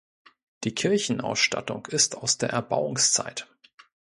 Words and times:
Die 0.63 0.73
Kirchenausstattung 0.73 1.85
ist 1.85 2.17
aus 2.17 2.39
der 2.39 2.49
Erbauungszeit. 2.49 3.45